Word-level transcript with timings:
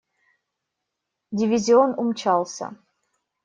Дивизион 1.31 1.93
умчался. 1.95 2.73